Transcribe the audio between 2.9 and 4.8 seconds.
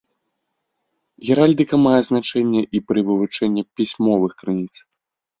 пры вывучэнні пісьмовых крыніц.